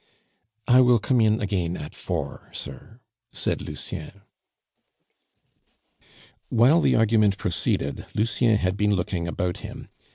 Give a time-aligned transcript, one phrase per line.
[0.67, 2.99] "I will come in again at four, sir,"
[3.31, 4.23] said Lucien.
[6.49, 9.89] While the argument proceeded, Lucien had been looking about him.